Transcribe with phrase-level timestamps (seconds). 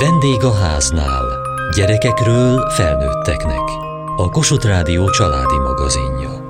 [0.00, 1.24] Vendég a háznál.
[1.76, 3.68] Gyerekekről felnőtteknek.
[4.16, 6.46] A Kossuth Rádió családi magazinja.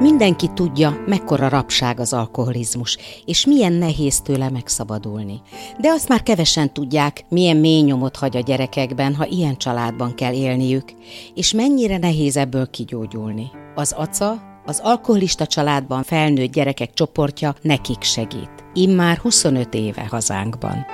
[0.00, 5.40] Mindenki tudja, mekkora rapság az alkoholizmus, és milyen nehéz tőle megszabadulni.
[5.80, 10.32] De azt már kevesen tudják, milyen mély nyomot hagy a gyerekekben, ha ilyen családban kell
[10.32, 10.92] élniük,
[11.34, 13.50] és mennyire nehéz ebből kigyógyulni.
[13.74, 18.50] Az ACA, az alkoholista családban felnőtt gyerekek csoportja nekik segít.
[18.74, 20.86] Immár 25 éve hazánkban.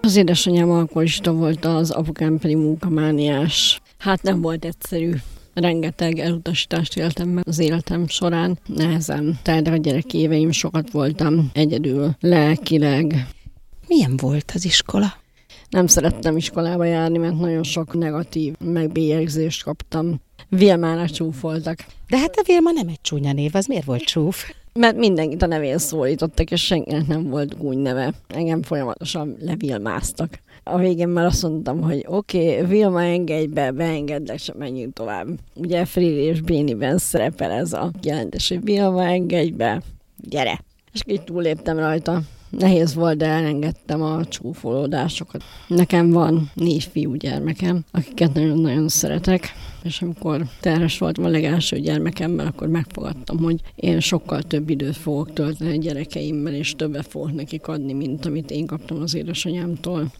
[0.00, 3.80] Az édesanyám alkoholista volt, az apukám pedig munkamániás.
[3.98, 5.12] Hát nem volt egyszerű.
[5.54, 8.58] Rengeteg elutasítást éltem meg az életem során.
[8.66, 13.26] Nehezen tehát a gyerek éveim sokat voltam egyedül, lelkileg.
[13.88, 15.12] Milyen volt az iskola?
[15.68, 20.20] Nem szerettem iskolába járni, mert nagyon sok negatív megbélyegzést kaptam.
[20.48, 21.78] Vilmára csúfoltak.
[22.08, 24.50] De hát a Vilma nem egy csúnya név, az miért volt csúf?
[24.72, 28.12] Mert mindenkit a nevén szólítottak, és senkinek nem volt úgy neve.
[28.28, 30.38] Engem folyamatosan levilmáztak.
[30.62, 35.26] A végén már azt mondtam, hogy oké, okay, Vilma engedj be, beengedlek, és menjünk tovább.
[35.54, 39.82] Ugye Frili és Béniben szerepel ez a jelentés, hogy Vilma engedj be,
[40.16, 40.60] gyere.
[40.92, 42.20] És így túléptem rajta.
[42.50, 45.42] Nehéz volt, de elengedtem a csúfolódásokat.
[45.68, 49.52] Nekem van négy fiú gyermekem, akiket nagyon-nagyon szeretek,
[49.84, 55.32] és amikor terhes voltam a legelső gyermekemmel, akkor megfogadtam, hogy én sokkal több időt fogok
[55.32, 60.12] tölteni a gyerekeimmel, és többet fogok nekik adni, mint amit én kaptam az édesanyámtól.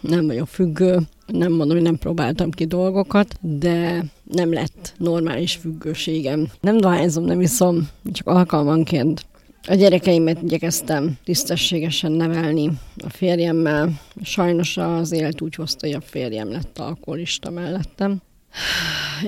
[0.00, 6.48] Nem vagyok függő, nem mondom, hogy nem próbáltam ki dolgokat, de nem lett normális függőségem.
[6.60, 9.26] Nem dohányzom, nem iszom, csak alkalmanként
[9.68, 12.70] a gyerekeimet igyekeztem tisztességesen nevelni
[13.04, 14.00] a férjemmel.
[14.22, 18.22] Sajnos az élet úgy hozta, hogy a férjem lett alkoholista mellettem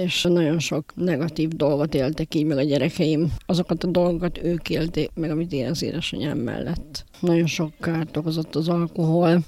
[0.04, 3.32] és nagyon sok negatív dolgot éltek így meg a gyerekeim.
[3.46, 7.04] Azokat a dolgokat ők élték meg, amit én az édesanyám mellett.
[7.20, 9.44] Nagyon sok kárt okozott az alkohol,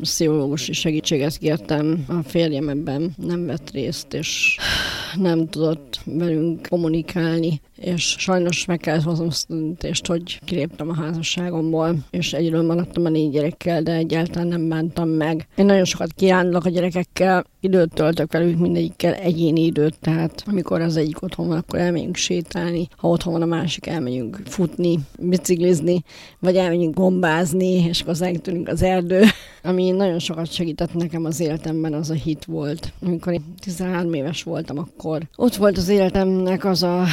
[0.00, 4.56] pszichológusi segítséget kértem, a férjem ebben nem vett részt, és
[5.16, 10.94] nem tudott velünk kommunikálni, és sajnos meg kellett hoznom azt a döntést, hogy kiléptem a
[10.94, 15.48] házasságomból, és egyről maradtam a négy gyerekkel, de egyáltalán nem bántam meg.
[15.56, 20.96] Én nagyon sokat kirándulok a gyerekekkel, időt töltök velük mindegyikkel egyéni időt, tehát amikor az
[20.96, 26.04] egyik otthon van, akkor elmegyünk sétálni, ha otthon van a másik, elmegyünk futni, biciklizni,
[26.38, 28.16] vagy elmegyünk gombázni, és akkor
[28.64, 29.22] az erdő.
[29.62, 32.92] Ami nagyon sokat segített nekem az életemben, az a hit volt.
[33.02, 37.04] Amikor én 13 éves voltam, akkor ott volt az életemnek az a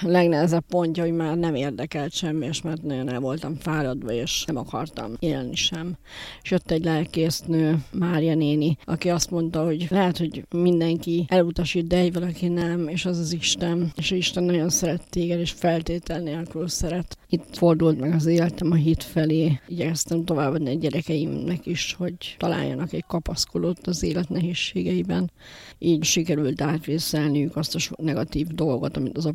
[0.00, 4.56] legnehezebb pontja, hogy már nem érdekelt semmi, és mert nagyon el voltam fáradva, és nem
[4.56, 5.96] akartam élni sem.
[6.42, 11.96] És jött egy lelkésznő, Mária néni, aki azt mondta, hogy lehet, hogy mindenki elutasít, de
[11.96, 13.92] egy valaki nem, és az az Isten.
[13.96, 17.18] És Isten nagyon szeret téged, és feltétel nélkül szeret.
[17.28, 19.60] Itt fordult meg az életem a hit felé.
[19.68, 25.30] Igyekeztem továbbadni a gyerekeimnek is, hogy találjanak egy kapaszkodót az élet nehézségeiben.
[25.78, 29.26] Így sikerült átvészelniük azt a negatív dolgot, amit az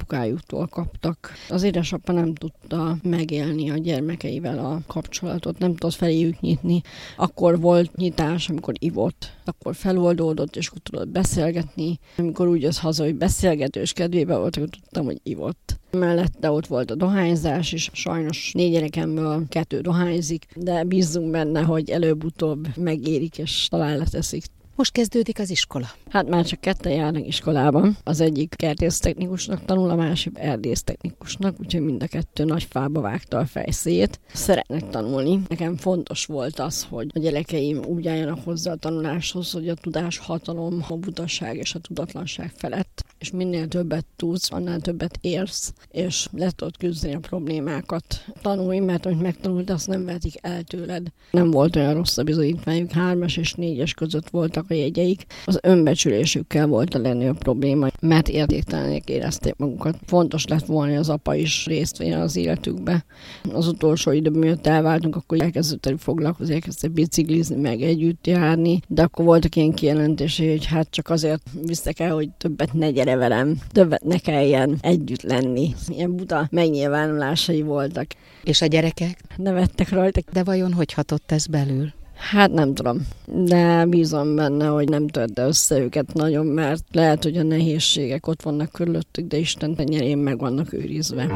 [0.53, 1.31] apukájuktól kaptak.
[1.49, 6.81] Az édesapa nem tudta megélni a gyermekeivel a kapcsolatot, nem tudott feléjük nyitni.
[7.17, 11.99] Akkor volt nyitás, amikor ivott, akkor feloldódott, és akkor tudott beszélgetni.
[12.17, 15.81] Amikor úgy az haza, hogy beszélgetős kedvébe volt, akkor tudtam, hogy ivott.
[15.91, 21.89] Mellette ott volt a dohányzás is, sajnos négy gyerekemből kettő dohányzik, de bízunk benne, hogy
[21.89, 24.43] előbb-utóbb megérik és talán leteszik.
[24.75, 25.87] Most kezdődik az iskola.
[26.09, 27.97] Hát már csak ketten járnak iskolában.
[28.03, 33.45] Az egyik kertésztechnikusnak tanul, a másik erdésztechnikusnak, úgyhogy mind a kettő nagy fába vágta a
[33.45, 34.19] fejszét.
[34.33, 35.41] Szeretnek tanulni.
[35.47, 40.17] Nekem fontos volt az, hogy a gyerekeim úgy álljanak hozzá a tanuláshoz, hogy a tudás
[40.17, 46.27] hatalom, a butaság és a tudatlanság felett és minél többet tudsz, annál többet érsz, és
[46.31, 48.25] le tudod küzdeni a problémákat.
[48.41, 51.07] Tanulj, mert amit megtanult, azt nem vetik el tőled.
[51.31, 55.25] Nem volt olyan rossz a bizonyítványuk, hármas és négyes között voltak a jegyeik.
[55.45, 59.95] Az önbecsülésükkel volt a legnagyobb probléma, mert értéktelenek érezték magukat.
[60.05, 63.05] Fontos lett volna, az apa is részt vegyen az életükbe.
[63.53, 69.25] Az utolsó időben, miatt elváltunk, akkor elkezdett foglalkozni, elkezdett biciklizni, meg együtt járni, de akkor
[69.25, 74.03] voltak ilyen kijelentései, hogy hát csak azért visztek el, hogy többet ne gyere velem, többet
[74.03, 75.73] ne kelljen együtt lenni.
[75.87, 78.07] Ilyen buta megnyilvánulásai voltak.
[78.43, 79.23] És a gyerekek?
[79.37, 80.21] Nevettek rajta.
[80.31, 81.93] De vajon hogy hatott ez belül?
[82.29, 87.37] Hát nem tudom, de bízom benne, hogy nem törte össze őket nagyon, mert lehet, hogy
[87.37, 91.27] a nehézségek ott vannak körülöttük, de Isten tenyerén meg vannak őrizve.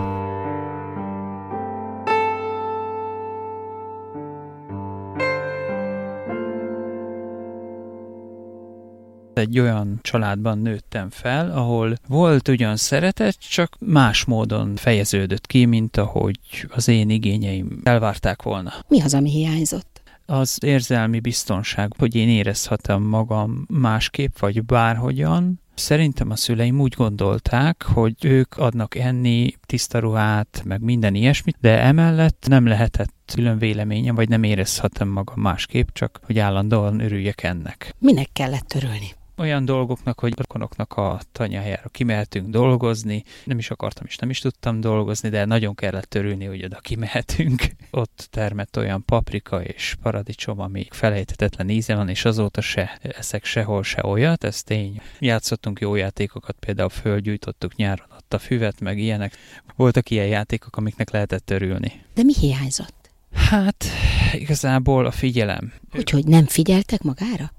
[9.34, 15.98] Egy olyan családban nőttem fel, ahol volt ugyan szeretet, csak más módon fejeződött ki, mint
[15.98, 16.39] ahogy
[16.69, 18.74] az én igényeim elvárták volna.
[18.88, 19.97] Mi az, ami hiányzott?
[20.27, 25.62] Az érzelmi biztonság, hogy én érezhetem magam másképp, vagy bárhogyan.
[25.75, 31.81] Szerintem a szüleim úgy gondolták, hogy ők adnak enni, tiszta ruhát, meg minden ilyesmit, de
[31.81, 37.95] emellett nem lehetett külön véleményem, vagy nem érezhetem magam másképp, csak hogy állandóan örüljek ennek.
[38.00, 39.15] Minek kellett örülni?
[39.38, 43.24] Olyan dolgoknak, hogy rokonoknak a tanyájára kimehetünk dolgozni.
[43.44, 47.62] Nem is akartam, és nem is tudtam dolgozni, de nagyon kellett örülni, hogy oda kimehetünk.
[47.92, 53.84] Ott termett olyan paprika és paradicsom, ami felejthetetlen íze van, és azóta se eszek sehol
[53.84, 55.01] se olyat, ez tény.
[55.19, 59.36] Játszottunk jó játékokat, például fölgyújtottuk nyáron ott a füvet, meg ilyenek.
[59.75, 62.04] Voltak ilyen játékok, amiknek lehetett örülni.
[62.13, 62.95] De mi hiányzott?
[63.34, 63.86] Hát,
[64.34, 65.74] igazából a figyelem.
[65.94, 67.51] Úgyhogy nem figyeltek magára?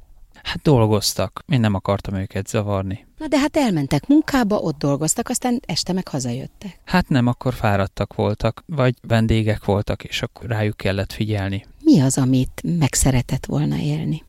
[0.49, 1.45] Hát dolgoztak.
[1.49, 3.07] Én nem akartam őket zavarni.
[3.19, 6.81] Na de hát elmentek munkába, ott dolgoztak, aztán este meg hazajöttek.
[6.85, 11.67] Hát nem, akkor fáradtak voltak, vagy vendégek voltak, és akkor rájuk kellett figyelni.
[11.85, 14.23] Mi az, amit meg szeretett volna élni?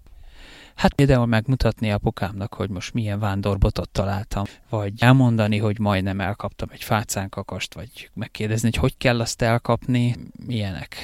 [0.75, 6.83] Hát például megmutatni apukámnak, hogy most milyen vándorbotot találtam, vagy elmondani, hogy majdnem elkaptam egy
[6.83, 10.15] fácánkakast, vagy megkérdezni, hogy hogy kell azt elkapni,
[10.45, 10.95] milyenek.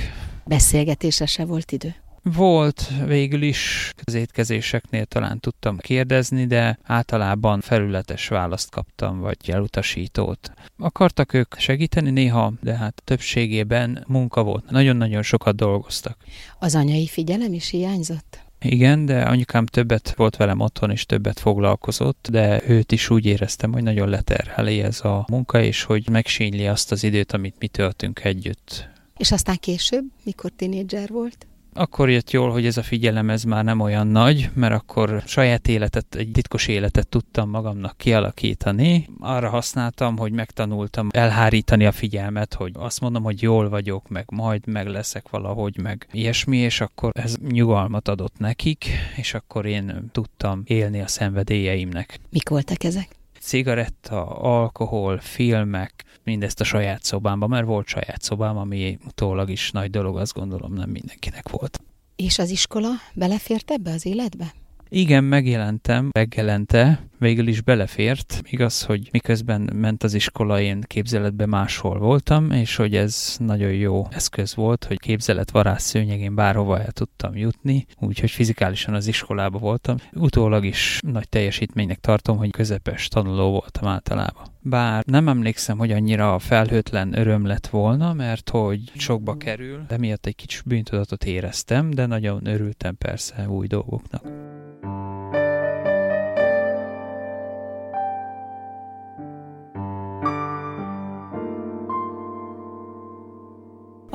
[0.45, 1.95] Beszélgetésre se volt idő?
[2.33, 10.51] Volt végül is, az étkezéseknél talán tudtam kérdezni, de általában felületes választ kaptam, vagy elutasítót.
[10.77, 14.69] Akartak ők segíteni néha, de hát többségében munka volt.
[14.69, 16.17] Nagyon-nagyon sokat dolgoztak.
[16.59, 18.39] Az anyai figyelem is hiányzott?
[18.59, 23.71] Igen, de anyukám többet volt velem otthon, és többet foglalkozott, de őt is úgy éreztem,
[23.71, 28.23] hogy nagyon leterheli ez a munka, és hogy megsényli azt az időt, amit mi töltünk
[28.23, 28.89] együtt.
[29.17, 31.47] És aztán később, mikor tinédzser volt?
[31.77, 35.67] Akkor jött jól, hogy ez a figyelem ez már nem olyan nagy, mert akkor saját
[35.67, 39.07] életet, egy titkos életet tudtam magamnak kialakítani.
[39.19, 44.67] Arra használtam, hogy megtanultam elhárítani a figyelmet, hogy azt mondom, hogy jól vagyok, meg majd
[44.67, 48.85] meg leszek valahogy, meg ilyesmi, és akkor ez nyugalmat adott nekik,
[49.15, 52.19] és akkor én tudtam élni a szenvedélyeimnek.
[52.29, 53.07] Mik voltak ezek?
[53.45, 59.89] Cigaretta, alkohol, filmek, mindezt a saját szobámban, mert volt saját szobám, ami utólag is nagy
[59.89, 61.79] dolog, azt gondolom nem mindenkinek volt.
[62.15, 64.53] És az iskola belefért ebbe az életbe?
[64.89, 68.41] Igen, megjelentem reggelente, végül is belefért.
[68.49, 74.07] Igaz, hogy miközben ment az iskola, én képzeletben máshol voltam, és hogy ez nagyon jó
[74.11, 79.95] eszköz volt, hogy képzelet varázs szőnyegén bárhova el tudtam jutni, úgyhogy fizikálisan az iskolába voltam.
[80.13, 84.43] Utólag is nagy teljesítménynek tartom, hogy közepes tanuló voltam általában.
[84.61, 90.25] Bár nem emlékszem, hogy annyira felhőtlen öröm lett volna, mert hogy sokba kerül, de miatt
[90.25, 94.44] egy kicsit bűntudatot éreztem, de nagyon örültem persze új dolgoknak.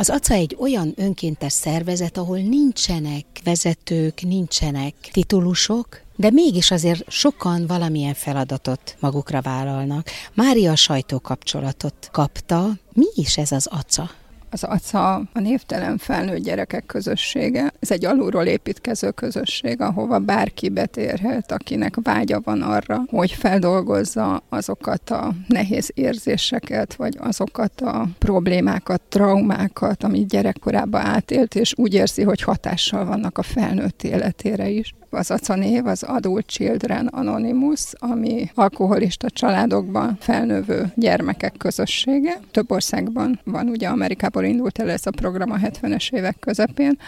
[0.01, 7.67] Az ACA egy olyan önkéntes szervezet, ahol nincsenek vezetők, nincsenek titulusok, de mégis azért sokan
[7.67, 10.09] valamilyen feladatot magukra vállalnak.
[10.35, 12.71] Mária sajtókapcsolatot kapta.
[12.93, 14.11] Mi is ez az ACA?
[14.53, 17.73] Az ACA a névtelen felnőtt gyerekek közössége.
[17.81, 25.11] Ez egy alulról építkező közösség, ahova bárki betérhet, akinek vágya van arra, hogy feldolgozza azokat
[25.11, 32.43] a nehéz érzéseket, vagy azokat a problémákat, traumákat, amit gyerekkorában átélt, és úgy érzi, hogy
[32.43, 39.31] hatással vannak a felnőtt életére is az ACA név az Adult Children Anonymous, ami alkoholista
[39.31, 42.41] családokban felnövő gyermekek közössége.
[42.51, 46.99] Több országban van, ugye Amerikából indult el ez a program a 70-es évek közepén.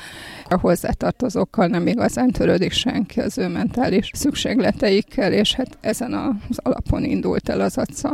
[0.48, 7.04] A hozzátartozókkal nem igazán törődik senki az ő mentális szükségleteikkel, és hát ezen az alapon
[7.04, 8.12] indult el az ACA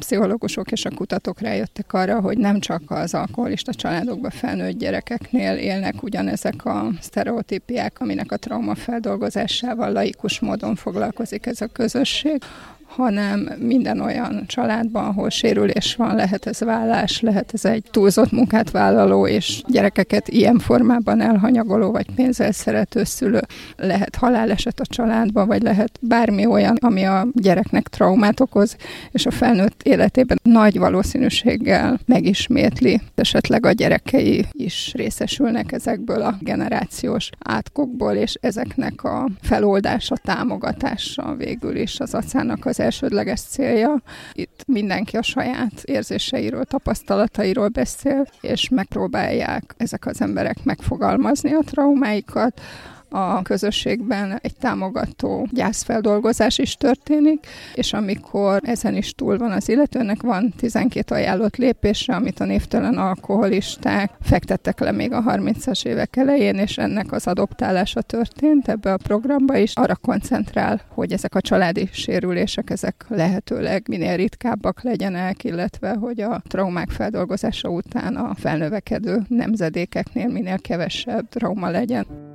[0.00, 6.02] pszichológusok és a kutatók rájöttek arra, hogy nem csak az alkoholista családokban felnőtt gyerekeknél élnek
[6.02, 12.42] ugyanezek a sztereotípiák, aminek a trauma feldolgozásával laikus módon foglalkozik ez a közösség,
[12.96, 18.70] hanem minden olyan családban, ahol sérülés van, lehet ez vállás, lehet ez egy túlzott munkát
[18.70, 23.40] vállaló, és gyerekeket ilyen formában elhanyagoló, vagy pénzzel szerető szülő,
[23.76, 28.76] lehet haláleset a családban, vagy lehet bármi olyan, ami a gyereknek traumát okoz,
[29.10, 33.00] és a felnőtt életében nagy valószínűséggel megismétli.
[33.14, 41.76] Esetleg a gyerekei is részesülnek ezekből a generációs átkokból, és ezeknek a feloldása, támogatása végül
[41.76, 44.02] is az acának az elsődleges célja.
[44.32, 52.60] Itt mindenki a saját érzéseiről, tapasztalatairól beszél, és megpróbálják ezek az emberek megfogalmazni a traumáikat,
[53.10, 60.22] a közösségben egy támogató gyászfeldolgozás is történik, és amikor ezen is túl van az illetőnek,
[60.22, 66.54] van 12 ajánlott lépésre, amit a névtelen alkoholisták fektettek le még a 30-as évek elején,
[66.54, 69.74] és ennek az adoptálása történt ebbe a programba is.
[69.74, 76.42] Arra koncentrál, hogy ezek a családi sérülések, ezek lehetőleg minél ritkábbak legyenek, illetve hogy a
[76.48, 82.29] traumák feldolgozása után a felnövekedő nemzedékeknél minél kevesebb trauma legyen.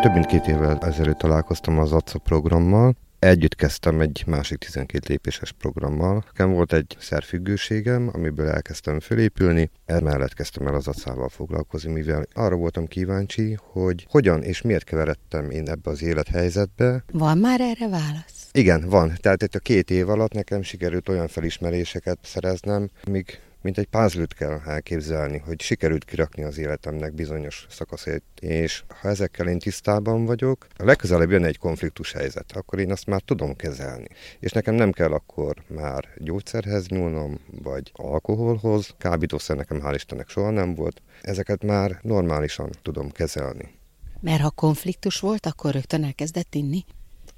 [0.00, 5.52] Több mint két évvel ezelőtt találkoztam az ACA programmal, Együtt kezdtem egy másik 12 lépéses
[5.52, 6.24] programmal.
[6.26, 9.70] Nekem volt egy szerfüggőségem, amiből elkezdtem fölépülni.
[9.86, 15.50] Emellett kezdtem el az acával foglalkozni, mivel arra voltam kíváncsi, hogy hogyan és miért keveredtem
[15.50, 17.04] én ebbe az élethelyzetbe.
[17.12, 18.48] Van már erre válasz?
[18.52, 19.12] Igen, van.
[19.16, 24.34] Tehát itt a két év alatt nekem sikerült olyan felismeréseket szereznem, amíg mint egy pázlőt
[24.34, 30.66] kell elképzelni, hogy sikerült kirakni az életemnek bizonyos szakaszait, és ha ezekkel én tisztában vagyok,
[30.76, 34.08] a legközelebb jön egy konfliktus helyzet, akkor én azt már tudom kezelni.
[34.40, 40.50] És nekem nem kell akkor már gyógyszerhez nyúlnom, vagy alkoholhoz, kábítószer nekem hál' Istennek soha
[40.50, 43.78] nem volt, ezeket már normálisan tudom kezelni.
[44.20, 46.84] Mert ha konfliktus volt, akkor rögtön elkezdett inni?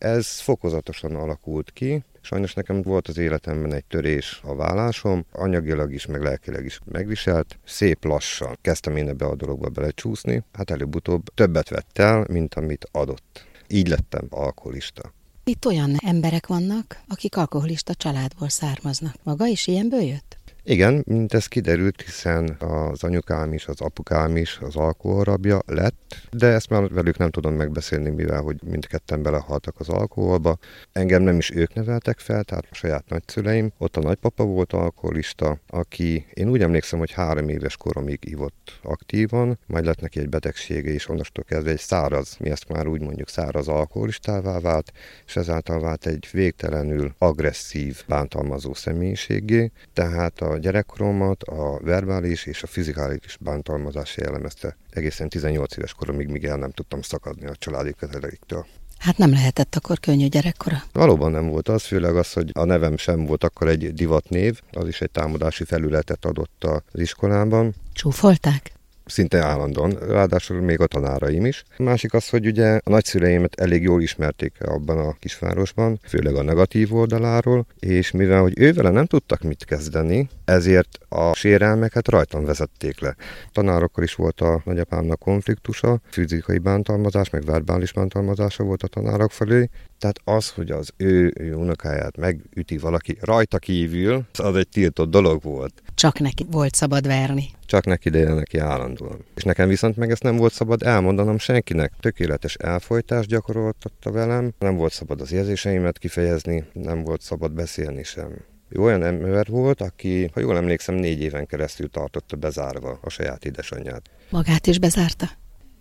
[0.03, 6.07] Ez fokozatosan alakult ki, Sajnos nekem volt az életemben egy törés a vállásom, anyagilag is,
[6.07, 7.59] meg lelkileg is megviselt.
[7.65, 12.89] Szép lassan kezdtem én ebbe a dologba belecsúszni, hát előbb-utóbb többet vett el, mint amit
[12.93, 13.47] adott.
[13.69, 15.13] Így lettem alkoholista.
[15.45, 19.15] Itt olyan emberek vannak, akik alkoholista családból származnak.
[19.23, 20.37] Maga is ilyenből jött?
[20.65, 26.47] Igen, mint ez kiderült, hiszen az anyukám is, az apukám is az alkoholrabja lett, de
[26.47, 30.59] ezt már velük nem tudom megbeszélni, mivel hogy mindketten belehaltak az alkoholba.
[30.93, 33.73] Engem nem is ők neveltek fel, tehát a saját nagyszüleim.
[33.79, 39.59] Ott a nagypapa volt alkoholista, aki én úgy emlékszem, hogy három éves koromig ivott aktívan,
[39.67, 43.29] majd lett neki egy betegsége, és onnastól kezdve egy száraz, mi ezt már úgy mondjuk
[43.29, 44.93] száraz alkoholistává vált,
[45.27, 49.71] és ezáltal vált egy végtelenül agresszív, bántalmazó személyiségé.
[49.93, 54.77] Tehát a a gyerekkoromat a verbális és a fizikális bántalmazás jellemezte.
[54.91, 58.67] Egészen 18 éves koromig, míg el nem tudtam szakadni a családi közeleiktől.
[58.99, 60.83] Hát nem lehetett akkor könnyű gyerekkora.
[60.93, 64.89] Valóban nem volt az, főleg az, hogy a nevem sem volt akkor egy divatnév, az
[64.89, 67.75] is egy támadási felületet adott az iskolában.
[67.93, 68.73] Csúfolták?
[69.05, 71.65] Szinte állandóan, ráadásul még a tanáraim is.
[71.77, 76.43] A másik az, hogy ugye a nagyszüleimet elég jól ismerték abban a kisvárosban, főleg a
[76.43, 83.01] negatív oldaláról, és mivel hogy ővele nem tudtak mit kezdeni, ezért a sérelmeket rajtam vezették
[83.01, 83.17] le.
[83.53, 89.69] Tanárokkal is volt a nagyapámnak konfliktusa, fizikai bántalmazás, meg verbális bántalmazása volt a tanárok felé,
[89.99, 95.43] tehát az, hogy az ő, ő unokáját megüti valaki rajta kívül, az egy tiltott dolog
[95.43, 95.83] volt.
[95.95, 97.45] Csak neki volt szabad verni.
[97.73, 99.25] Csak neki, de neki állandóan.
[99.35, 101.93] És nekem viszont meg ezt nem volt szabad elmondanom senkinek.
[102.01, 108.45] Tökéletes elfolytást gyakoroltatta velem, nem volt szabad az érzéseimet kifejezni, nem volt szabad beszélni sem.
[108.69, 113.45] Ő olyan ember volt, aki, ha jól emlékszem, négy éven keresztül tartotta bezárva a saját
[113.45, 114.11] édesanyját.
[114.31, 115.27] Magát is bezárta?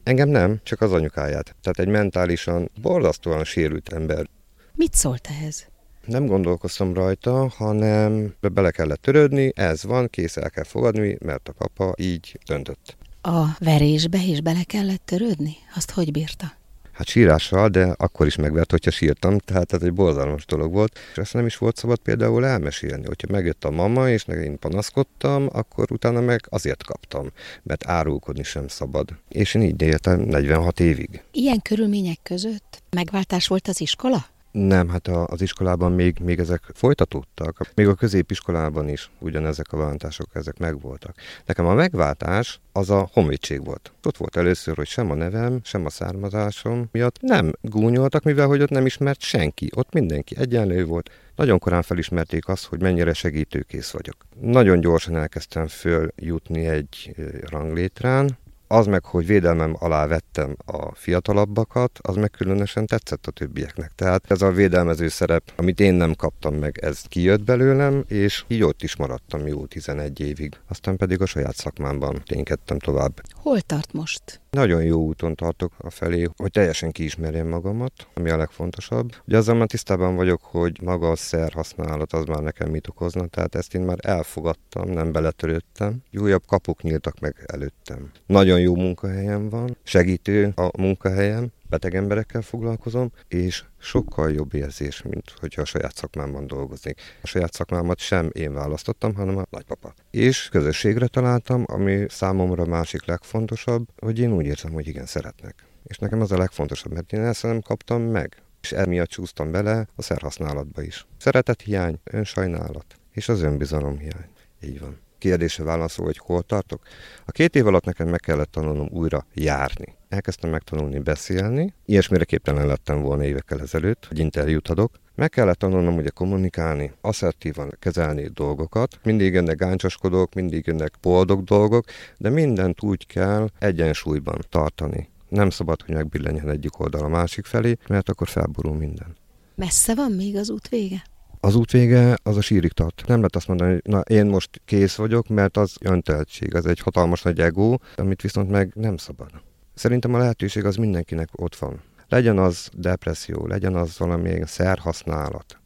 [0.04, 1.56] Engem nem, csak az anyukáját.
[1.62, 4.30] Tehát egy mentálisan borzasztóan sérült ember.
[4.76, 5.71] Mit szólt ehhez?
[6.05, 11.53] Nem gondolkoztam rajta, hanem bele kellett törődni, ez van, kész el kell fogadni, mert a
[11.53, 12.98] papa így döntött.
[13.22, 15.55] A verésbe is bele kellett törődni?
[15.75, 16.60] Azt hogy bírta?
[17.01, 21.00] hát sírással, de akkor is megvert, hogyha sírtam, tehát ez egy borzalmas dolog volt.
[21.12, 25.48] És ezt nem is volt szabad például elmesélni, hogyha megjött a mama, és én panaszkodtam,
[25.51, 27.27] akkor utána meg azért kaptam,
[27.63, 29.10] mert árulkodni sem szabad.
[29.29, 31.24] És én így éltem 46 évig.
[31.31, 34.25] Ilyen körülmények között megváltás volt az iskola?
[34.51, 37.72] Nem, hát a, az iskolában még, még ezek folytatódtak.
[37.75, 41.15] Még a középiskolában is ugyanezek a váltások, ezek megvoltak.
[41.46, 43.91] Nekem a megváltás az a honvédség volt.
[44.03, 48.62] Ott volt először, hogy sem a nevem, sem a származásom miatt nem gúnyoltak, mivel hogy
[48.62, 49.70] ott nem ismert senki.
[49.75, 51.10] Ott mindenki egyenlő volt.
[51.36, 54.15] Nagyon korán felismerték azt, hogy mennyire segítőkész vagyok.
[54.39, 57.15] Nagyon gyorsan elkezdtem följutni egy
[57.50, 58.38] ranglétrán,
[58.72, 63.92] az meg, hogy védelmem alá vettem a fiatalabbakat, az meg különösen tetszett a többieknek.
[63.96, 68.63] Tehát ez a védelmező szerep, amit én nem kaptam meg, ez kijött belőlem, és így
[68.63, 70.56] ott is maradtam jó 11 évig.
[70.68, 73.22] Aztán pedig a saját szakmámban ténykedtem tovább.
[73.36, 74.42] Hol tart most?
[74.50, 79.16] Nagyon jó úton tartok a felé, hogy teljesen kiismerjem magamat, ami a legfontosabb.
[79.28, 83.25] Ugye azzal már tisztában vagyok, hogy maga a szer használat az már nekem mit okozna,
[83.25, 86.04] tehát ezt én már elfogadtam, nem beletörődtem.
[86.13, 88.12] Újabb kapuk nyíltak meg előttem.
[88.25, 95.34] Nagyon jó munkahelyem van, segítő a munkahelyem, beteg emberekkel foglalkozom, és sokkal jobb érzés, mint
[95.39, 97.01] hogyha a saját szakmámban dolgoznék.
[97.22, 99.94] A saját szakmámat sem én választottam, hanem a nagypapa.
[100.12, 105.56] És közösségre találtam, ami számomra másik legfontosabb, hogy én úgy érzem, hogy igen, szeretnek.
[105.84, 108.36] És nekem az a legfontosabb, mert én ezt nem kaptam meg.
[108.62, 111.06] És emiatt csúsztam bele a szerhasználatba is.
[111.18, 114.30] Szeretet hiány, önsajnálat és az önbizalom hiány.
[114.62, 115.00] Így van.
[115.22, 116.82] Kérdése válaszol, hogy hol tartok?
[117.25, 119.96] A két év alatt nekem meg kellett tanulnom újra járni.
[120.10, 124.92] Elkezdtem megtanulni beszélni, ilyesmire képtelen lettem volna évekkel ezelőtt, hogy interjút adok.
[125.16, 129.00] Meg kellett tanulnom ugye kommunikálni, asszertívan kezelni dolgokat.
[129.04, 131.86] Mindig jönnek gáncsoskodók, mindig jönnek boldog dolgok,
[132.18, 135.10] de mindent úgy kell egyensúlyban tartani.
[135.30, 139.16] Nem szabad, hogy megbillenjen egyik oldal a másik felé, mert akkor felborul minden.
[139.56, 141.04] Messze van még az út vége?
[141.44, 143.04] Az út vége az a sírig tart.
[143.08, 146.80] Nem lehet azt mondani, hogy na én most kész vagyok, mert az önteltség, az egy
[146.80, 149.30] hatalmas nagy ego, amit viszont meg nem szabad.
[149.74, 151.82] Szerintem a lehetőség az mindenkinek ott van.
[152.10, 155.60] Legyen az depresszió, legyen az valami szerhasználat,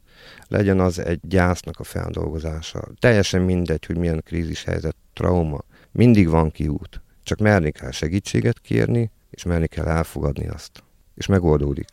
[0.48, 2.88] legyen az egy gyásznak a feldolgozása.
[2.98, 5.64] Teljesen mindegy, hogy milyen krízis helyzet, trauma.
[5.92, 7.02] Mindig van kiút.
[7.22, 10.82] Csak merni kell segítséget kérni, és merni kell elfogadni azt.
[11.14, 11.88] És megoldódik.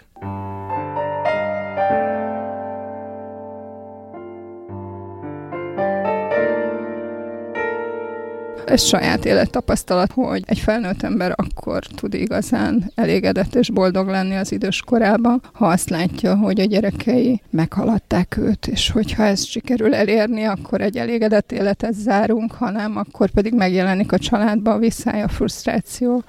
[8.65, 14.51] Ez saját élettapasztalat, hogy egy felnőtt ember akkor tud igazán elégedett és boldog lenni az
[14.51, 20.43] idős korában, ha azt látja, hogy a gyerekei meghaladták őt, és hogyha ezt sikerül elérni,
[20.43, 26.23] akkor egy elégedett életet zárunk, hanem akkor pedig megjelenik a családba a visszája, a frusztráció,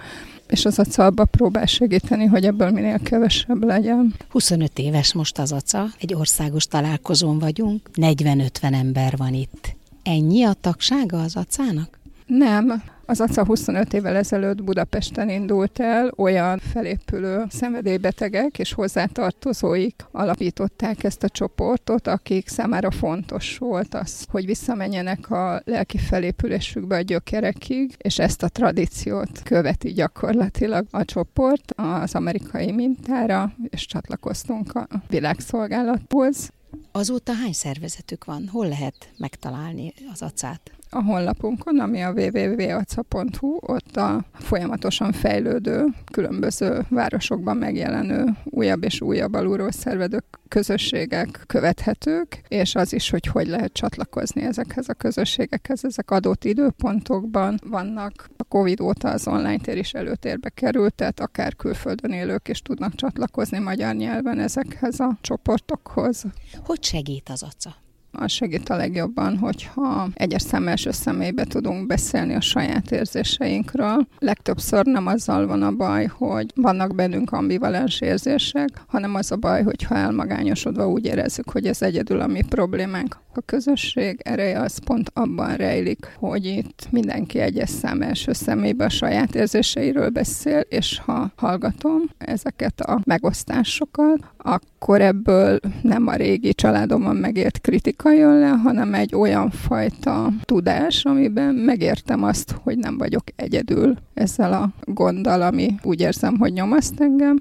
[0.48, 4.14] és az aca abba próbál segíteni, hogy ebből minél kevesebb legyen.
[4.28, 9.76] 25 éves most az aca, egy országos találkozón vagyunk, 40-50 ember van itt.
[10.02, 12.02] Ennyi a tagsága az acának?
[12.26, 21.04] Nem, az ACA 25 évvel ezelőtt Budapesten indult el, olyan felépülő szenvedélybetegek és hozzátartozóik alapították
[21.04, 27.94] ezt a csoportot, akik számára fontos volt az, hogy visszamenjenek a lelki felépülésükbe a gyökerekig,
[27.98, 36.50] és ezt a tradíciót követi gyakorlatilag a csoport az amerikai mintára, és csatlakoztunk a világszolgálathoz.
[36.92, 38.48] Azóta hány szervezetük van?
[38.48, 40.70] Hol lehet megtalálni az acát?
[40.94, 49.32] A honlapunkon, ami a www.aca.hu, ott a folyamatosan fejlődő, különböző városokban megjelenő újabb és újabb
[49.32, 55.84] alulról szervedő közösségek követhetők, és az is, hogy hogy lehet csatlakozni ezekhez a közösségekhez.
[55.84, 58.30] Ezek adott időpontokban vannak.
[58.36, 62.94] A Covid óta az online tér is előtérbe került, tehát akár külföldön élők is tudnak
[62.94, 66.24] csatlakozni magyar nyelven ezekhez a csoportokhoz.
[66.64, 67.83] Hogy segít az ACA?
[68.16, 74.06] Az segít a legjobban, hogyha egyes szem első személybe tudunk beszélni a saját érzéseinkről.
[74.18, 79.62] Legtöbbször nem azzal van a baj, hogy vannak bennünk ambivalens érzések, hanem az a baj,
[79.62, 83.16] hogyha elmagányosodva úgy érezzük, hogy ez egyedül a mi problémánk.
[83.36, 88.88] A közösség ereje az pont abban rejlik, hogy itt mindenki egyes szám első szemébe a
[88.88, 97.16] saját érzéseiről beszél, és ha hallgatom ezeket a megosztásokat, akkor ebből nem a régi családomban
[97.16, 103.22] megért kritika jön le, hanem egy olyan fajta tudás, amiben megértem azt, hogy nem vagyok
[103.36, 107.40] egyedül ezzel a gonddal, ami úgy érzem, hogy nyomaszt engem,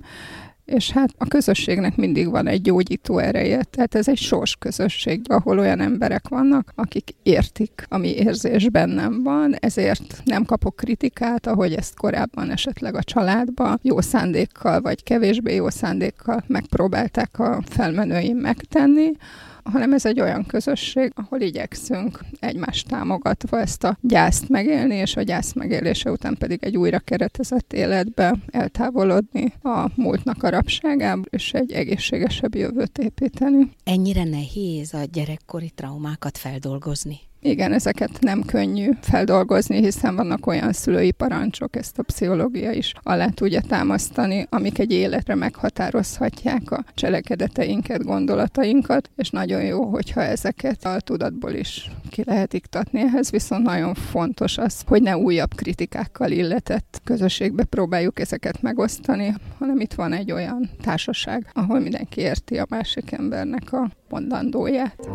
[0.65, 5.59] és hát a közösségnek mindig van egy gyógyító ereje, tehát ez egy sors közösség, ahol
[5.59, 11.95] olyan emberek vannak, akik értik, ami érzés bennem van, ezért nem kapok kritikát, ahogy ezt
[11.95, 19.11] korábban esetleg a családban jó szándékkal vagy kevésbé jó szándékkal megpróbálták a felmenőim megtenni,
[19.63, 25.21] hanem ez egy olyan közösség, ahol igyekszünk egymást támogatva ezt a gyászt megélni, és a
[25.21, 31.71] gyász megélése után pedig egy újra keretezett életbe eltávolodni a múltnak a rabságából, és egy
[31.71, 33.71] egészségesebb jövőt építeni.
[33.83, 37.19] Ennyire nehéz a gyerekkori traumákat feldolgozni?
[37.45, 43.27] Igen, ezeket nem könnyű feldolgozni, hiszen vannak olyan szülői parancsok, ezt a pszichológia is alá
[43.27, 50.99] tudja támasztani, amik egy életre meghatározhatják a cselekedeteinket, gondolatainkat, és nagyon jó, hogyha ezeket a
[50.99, 52.99] tudatból is ki lehet iktatni.
[52.99, 59.79] Ehhez viszont nagyon fontos az, hogy ne újabb kritikákkal illetett közösségbe próbáljuk ezeket megosztani, hanem
[59.79, 65.09] itt van egy olyan társaság, ahol mindenki érti a másik embernek a mondandóját.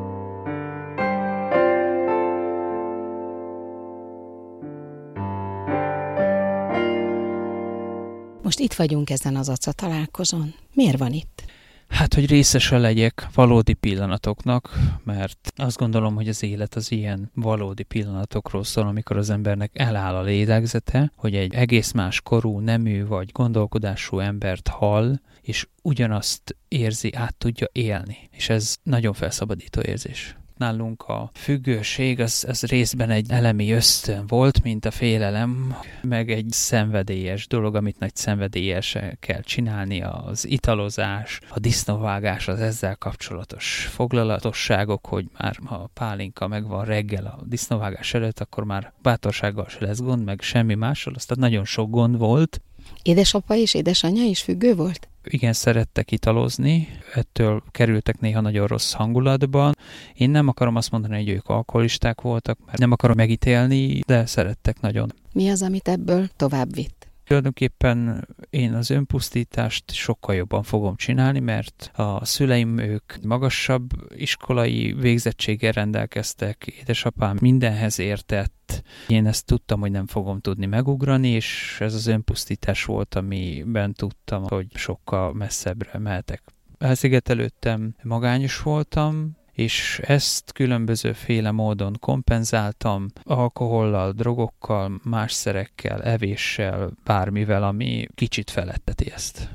[8.49, 10.55] Most itt vagyunk ezen az aca találkozón.
[10.75, 11.45] Miért van itt?
[11.89, 17.83] Hát, hogy részese legyek valódi pillanatoknak, mert azt gondolom, hogy az élet az ilyen valódi
[17.83, 23.31] pillanatokról szól, amikor az embernek eláll a lélegzete, hogy egy egész más korú, nemű vagy
[23.33, 28.17] gondolkodású embert hall, és ugyanazt érzi, át tudja élni.
[28.31, 34.63] És ez nagyon felszabadító érzés nálunk a függőség az, az részben egy elemi ösztön volt,
[34.63, 41.59] mint a félelem, meg egy szenvedélyes dolog, amit nagy szenvedélyes kell csinálni, az italozás, a
[41.59, 48.41] disznóvágás, az ezzel kapcsolatos foglalatosságok, hogy már ha a pálinka megvan reggel a disznóvágás előtt,
[48.41, 52.61] akkor már bátorsággal se lesz gond, meg semmi mással, aztán nagyon sok gond volt.
[53.03, 55.09] Édesapa és édesanyja is függő volt?
[55.33, 59.75] Igen szerettek italozni, ettől kerültek néha nagyon rossz hangulatban.
[60.15, 64.81] Én nem akarom azt mondani, hogy ők alkoholisták voltak, mert nem akarom megítélni, de szerettek
[64.81, 65.13] nagyon.
[65.33, 67.08] Mi az, amit ebből tovább vitt?
[67.29, 75.73] Tulajdonképpen én az önpusztítást sokkal jobban fogom csinálni, mert a szüleim ők magasabb iskolai végzettséggel
[75.73, 82.07] rendelkeztek, édesapám mindenhez értett, én ezt tudtam, hogy nem fogom tudni megugrani, és ez az
[82.07, 86.43] önpusztítás volt, amiben tudtam, hogy sokkal messzebbre mehetek.
[86.79, 97.63] Elszigetelődtem, magányos voltam, és ezt különböző féle módon kompenzáltam, alkohollal, drogokkal, más szerekkel, evéssel, bármivel,
[97.63, 99.49] ami kicsit feletteti ezt.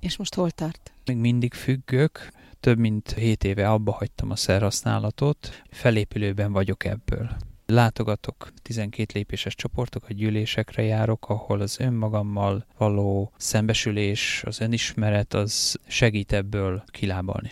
[0.00, 0.92] És most hol tart?
[1.04, 7.30] Még mindig függök, több mint 7 éve abba hagytam a szerhasználatot, felépülőben vagyok ebből.
[7.66, 16.32] Látogatok 12 lépéses csoportokat, gyűlésekre járok, ahol az önmagammal való szembesülés, az önismeret, az segít
[16.32, 17.50] ebből kilábalni.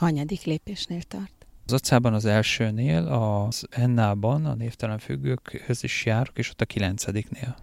[0.00, 1.46] Hanyadik lépésnél tart?
[1.66, 7.56] Az acában az elsőnél, az Ennában, a névtelen függőkhöz is járok, és ott a kilencediknél.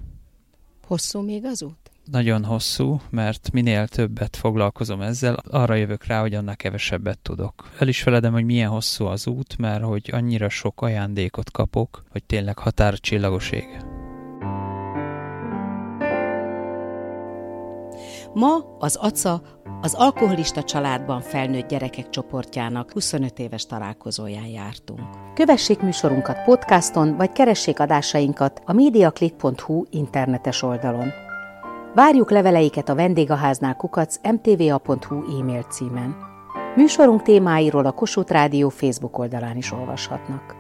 [0.86, 1.92] Hosszú még az út?
[2.12, 7.72] Nagyon hosszú, mert minél többet foglalkozom ezzel, arra jövök rá, hogy annál kevesebbet tudok.
[7.80, 12.24] El is feledem, hogy milyen hosszú az út, mert hogy annyira sok ajándékot kapok, hogy
[12.24, 13.97] tényleg határcsillagos ég.
[18.34, 19.42] Ma az ACA
[19.82, 25.00] az alkoholista családban felnőtt gyerekek csoportjának 25 éves találkozóján jártunk.
[25.34, 31.12] Kövessék műsorunkat podcaston, vagy keressék adásainkat a mediaclick.hu internetes oldalon.
[31.96, 36.16] Várjuk leveleiket a vendégháznál kukac mtva.hu e-mail címen.
[36.76, 40.56] Műsorunk témáiról a Kossuth Rádió Facebook oldalán is olvashatnak.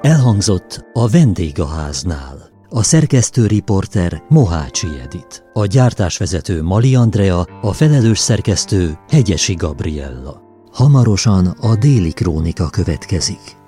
[0.00, 2.53] Elhangzott a vendégháznál.
[2.74, 5.44] A szerkesztő riporter Mohácsi Edit.
[5.52, 10.40] A gyártásvezető Mali Andrea, a felelős szerkesztő Hegyesi Gabriella.
[10.72, 13.63] Hamarosan a déli krónika következik.